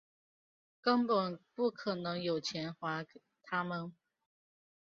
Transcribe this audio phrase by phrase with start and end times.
[0.81, 3.05] 根本不可能有钱还
[3.43, 3.93] 他们